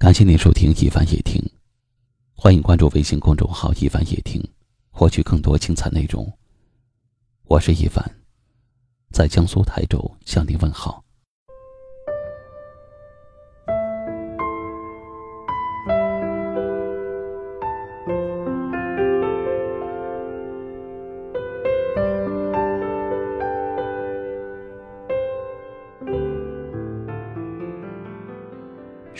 [0.00, 1.38] 感谢您收听一凡夜听，
[2.34, 4.42] 欢迎关注微信公众号一凡夜听，
[4.90, 6.26] 获取更多精彩内容。
[7.44, 8.02] 我是一凡，
[9.12, 11.04] 在江苏台州向您问好。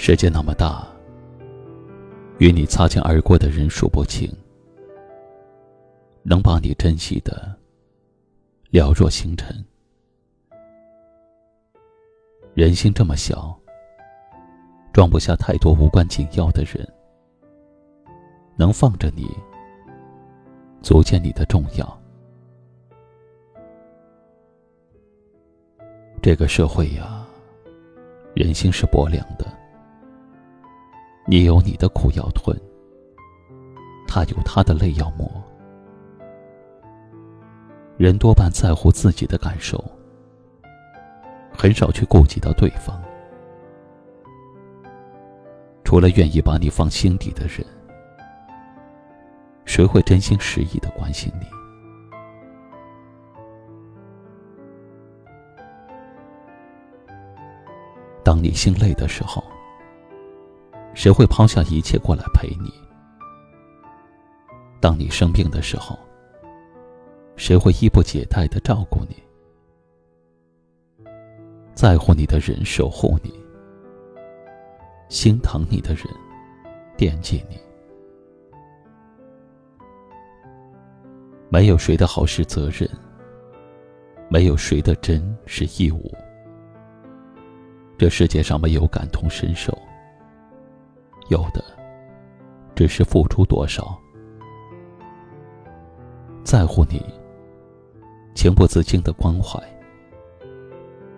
[0.02, 0.88] 世界那么大，
[2.38, 4.34] 与你擦肩而过的人数不清，
[6.22, 7.54] 能把你珍惜的
[8.72, 9.62] 寥若星辰。
[12.54, 13.54] 人心这么小，
[14.90, 16.82] 装不下太多无关紧要的人，
[18.56, 19.28] 能放着你，
[20.80, 22.00] 足见你的重要。
[26.22, 27.22] 这个社会呀，
[28.32, 29.59] 人心是薄凉的。
[31.26, 32.58] 你有你的苦要吞，
[34.08, 35.30] 他有他的泪要抹。
[37.96, 39.84] 人多半在乎自己的感受，
[41.52, 43.00] 很少去顾及到对方。
[45.84, 47.64] 除了愿意把你放心底的人，
[49.64, 51.46] 谁会真心实意的关心你？
[58.24, 59.44] 当你心累的时候。
[60.94, 62.72] 谁会抛下一切过来陪你？
[64.80, 65.98] 当你生病的时候，
[67.36, 69.16] 谁会衣不解带的照顾你？
[71.74, 73.32] 在乎你的人守护你，
[75.08, 76.04] 心疼你的人
[76.96, 77.58] 惦记你。
[81.48, 82.88] 没有谁的好是责任，
[84.28, 86.12] 没有谁的真是义务。
[87.96, 89.76] 这世界上没有感同身受。
[91.30, 91.64] 有的，
[92.74, 93.96] 只是付出多少，
[96.42, 97.00] 在乎你，
[98.34, 99.62] 情不自禁的关怀，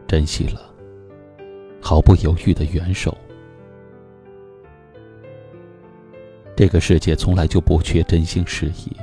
[0.06, 0.60] 珍惜了，
[1.80, 3.16] 毫不犹豫的援手。
[6.54, 8.94] 这个世界从来就不缺真心实意，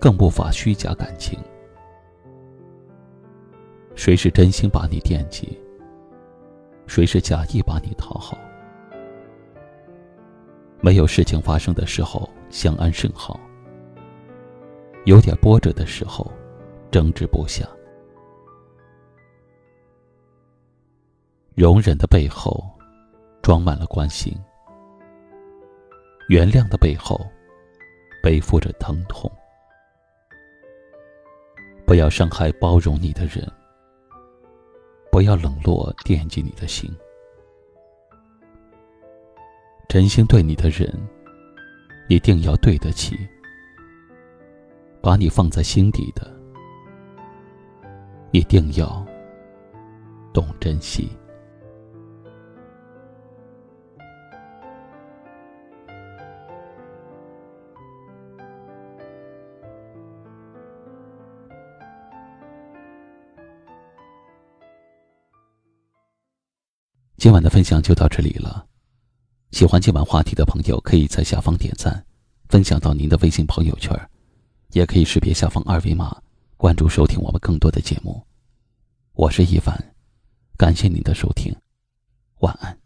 [0.00, 1.38] 更不乏虚假感情。
[3.94, 5.56] 谁是真心把你惦记？
[6.88, 8.36] 谁是假意把你讨好？
[10.84, 13.38] 没有事情发生的时候，相安甚好；
[15.04, 16.28] 有点波折的时候，
[16.90, 17.64] 争执不下。
[21.54, 22.68] 容忍的背后，
[23.42, 24.34] 装满了关心；
[26.28, 27.16] 原谅的背后，
[28.20, 29.30] 背负着疼痛。
[31.86, 33.48] 不要伤害包容你的人，
[35.12, 36.92] 不要冷落惦记你的心。
[39.92, 40.90] 真心对你的人，
[42.08, 43.14] 一定要对得起；
[45.02, 46.34] 把你放在心底的，
[48.30, 49.06] 一定要
[50.32, 51.10] 懂珍惜。
[67.18, 68.71] 今晚的分享就到这里了。
[69.52, 72.02] 喜欢今晚话题的朋友，可以在下方点赞，
[72.48, 73.94] 分享到您的微信朋友圈，
[74.72, 76.16] 也可以识别下方二维码
[76.56, 78.26] 关注收听我们更多的节目。
[79.12, 79.94] 我是一凡，
[80.56, 81.54] 感谢您的收听，
[82.38, 82.81] 晚安。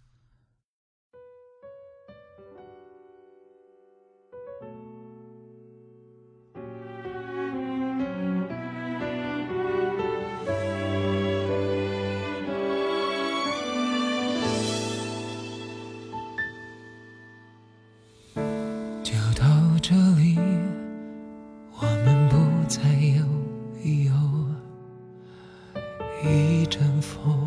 [26.28, 27.38] 一阵风，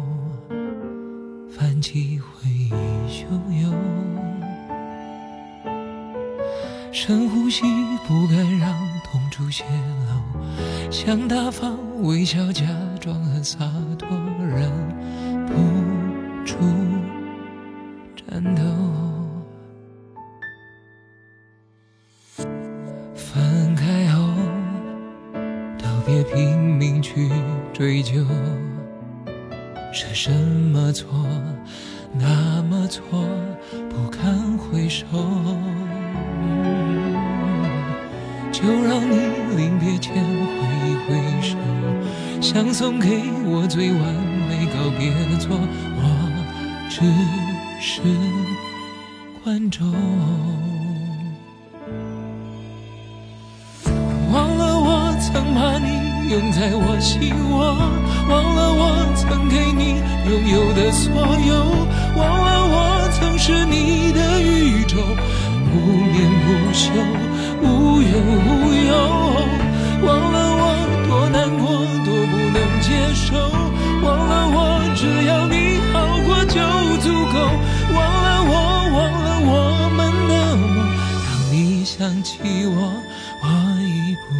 [1.49, 2.71] 泛起回忆
[3.07, 3.27] 汹
[3.61, 3.73] 涌，
[6.91, 7.63] 深呼吸，
[8.07, 8.73] 不敢让
[9.03, 9.65] 痛处泄
[10.07, 12.65] 露，想大方微笑，假
[13.01, 13.59] 装很洒
[13.97, 14.07] 脱，
[14.39, 14.71] 忍
[15.45, 15.53] 不
[16.45, 16.55] 住
[18.15, 18.61] 颤抖。
[23.15, 24.29] 分开后，
[25.77, 27.29] 都别拼命去
[27.73, 28.25] 追究。
[29.91, 31.07] 是什么错，
[32.13, 33.03] 那么错，
[33.89, 35.05] 不堪回首。
[38.51, 39.15] 就让你
[39.55, 40.57] 临别前挥
[40.89, 41.57] 一挥手，
[42.41, 43.99] 想送给我最完
[44.47, 45.57] 美告别作，
[45.95, 46.01] 我
[46.89, 47.01] 只
[47.81, 48.01] 是。
[49.43, 49.87] 观众。
[54.31, 57.73] 忘了我曾把你拥在我心窝，
[58.29, 59.08] 忘了我
[60.29, 61.53] 拥有的所有，
[62.15, 64.97] 忘了我曾是你的宇宙，
[65.71, 66.91] 不眠不休，
[67.63, 68.93] 无怨无忧，
[70.05, 70.63] 忘了我
[71.07, 71.65] 多难过，
[72.05, 73.33] 多不能接受，
[74.03, 74.57] 忘了我
[74.95, 75.97] 只要你好
[76.27, 76.61] 过就
[77.01, 77.35] 足够，
[77.95, 78.53] 忘了我，
[78.93, 79.51] 忘了我
[79.97, 80.85] 们的梦，
[81.25, 82.37] 当你想起
[82.67, 82.77] 我，
[83.41, 83.45] 我
[83.81, 84.35] 已不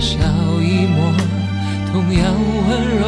[0.00, 0.16] 笑
[0.60, 1.12] 一抹，
[1.92, 2.22] 同样
[2.68, 2.68] 温
[2.98, 3.02] 柔。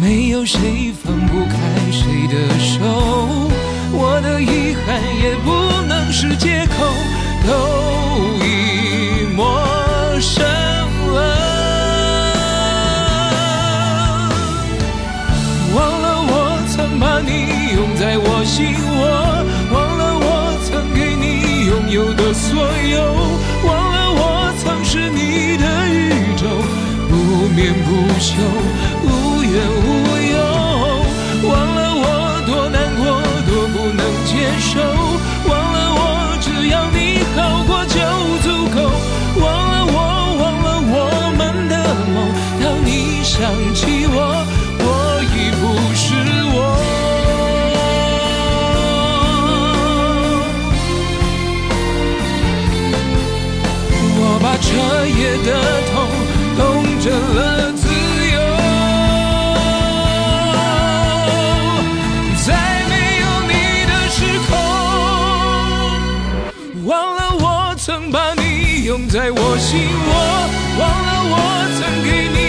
[0.00, 1.56] 没有谁放不开
[1.90, 2.78] 谁的手，
[3.92, 5.48] 我的遗憾也不
[5.86, 6.74] 能是借口，
[7.46, 7.48] 都
[8.44, 9.40] 已陌
[10.20, 10.44] 生
[11.14, 11.16] 了。
[15.74, 16.32] 忘了我
[16.68, 17.30] 曾把你
[17.74, 18.92] 拥在我心窝，
[19.72, 20.26] 忘了我
[20.64, 21.24] 曾给你
[21.66, 22.23] 拥有的所有，
[28.24, 28.32] 不休，
[29.02, 29.84] 无怨无
[30.32, 30.34] 忧。
[31.46, 33.04] 忘了我多难过，
[33.44, 34.80] 多不能接受，
[35.46, 36.00] 忘了我
[36.40, 38.00] 只要你好过就
[38.40, 38.80] 足够，
[39.44, 39.96] 忘了我，
[40.40, 40.96] 忘了我
[41.36, 41.74] 们的
[42.14, 42.16] 梦，
[42.62, 43.34] 当你想
[43.74, 44.16] 起我，
[44.78, 44.82] 我
[45.36, 45.62] 已不
[45.94, 46.06] 是
[46.48, 46.56] 我。
[54.16, 54.64] 我把彻
[55.06, 55.48] 夜的
[55.92, 56.03] 痛
[69.24, 70.12] 在我心窝，
[70.78, 71.34] 忘了我
[71.78, 72.43] 曾给你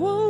[0.00, 0.20] 我。
[0.20, 0.29] 忘